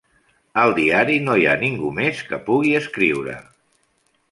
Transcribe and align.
Al 0.61 0.71
diari 0.79 1.17
no 1.25 1.35
hi 1.41 1.45
ha 1.51 1.53
ningú 1.65 1.93
més 1.99 2.23
que 2.31 2.41
pugui 2.49 2.75
escriure! 2.83 3.39